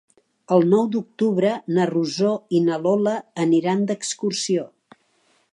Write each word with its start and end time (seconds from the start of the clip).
El 0.55 0.63
nou 0.69 0.87
d'octubre 0.95 1.51
na 1.77 1.85
Rosó 1.91 2.33
i 2.61 2.65
na 2.71 2.81
Lola 2.87 3.15
aniran 3.47 3.87
d'excursió. 3.93 4.71